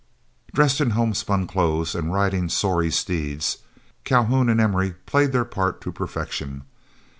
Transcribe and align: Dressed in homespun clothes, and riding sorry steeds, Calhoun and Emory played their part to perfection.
Dressed 0.51 0.81
in 0.81 0.89
homespun 0.97 1.45
clothes, 1.45 1.93
and 1.93 2.11
riding 2.11 2.49
sorry 2.49 2.89
steeds, 2.89 3.59
Calhoun 4.03 4.49
and 4.49 4.59
Emory 4.59 4.93
played 5.05 5.31
their 5.31 5.45
part 5.45 5.79
to 5.81 5.91
perfection. 5.91 6.63